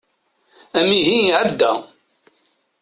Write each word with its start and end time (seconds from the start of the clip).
Amihi 0.79 1.15
iεedda. 1.21 1.71